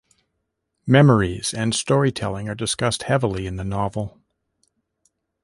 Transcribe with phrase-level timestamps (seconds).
[0.87, 4.19] Memories and storytelling are discussed heavily in the novel.